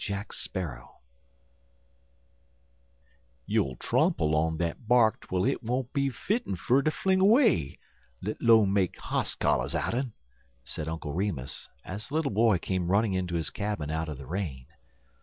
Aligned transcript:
JACK 0.03 0.33
SPARROW 0.33 0.97
"You'll 3.45 3.75
tromple 3.75 4.33
on 4.33 4.57
dat 4.57 4.87
bark 4.87 5.19
twel 5.27 5.43
hit 5.43 5.61
won't 5.61 5.93
be 5.93 6.09
fitten 6.09 6.55
fer 6.55 6.81
ter 6.81 6.89
fling 6.89 7.23
'way, 7.23 7.77
let 8.19 8.41
'lone 8.41 8.73
make 8.73 8.97
hoss 8.97 9.35
collars 9.35 9.75
out'n," 9.75 10.13
said 10.63 10.87
Uncle 10.87 11.13
Remus, 11.13 11.69
as 11.85 12.07
the 12.07 12.15
little 12.15 12.31
boy 12.31 12.57
came 12.57 12.89
running 12.89 13.13
into 13.13 13.35
his 13.35 13.51
cabin 13.51 13.91
out 13.91 14.09
of 14.09 14.17
the 14.17 14.25
rain. 14.25 14.65